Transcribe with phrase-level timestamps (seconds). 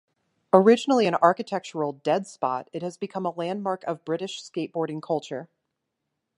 [0.51, 5.47] Originally an architectural dead-spot, it has become a landmark of British skateboarding culture.